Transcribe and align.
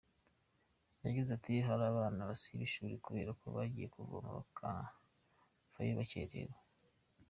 Yagize 1.05 1.29
ati 1.37 1.53
“Hari 1.67 1.83
abana 1.91 2.21
basiba 2.29 2.61
ishuri 2.67 2.95
kubera 3.05 3.31
ko 3.39 3.45
bagiye 3.55 3.87
kuvoma 3.95 4.29
bakavayo 4.37 5.93
bakerewe. 5.99 6.55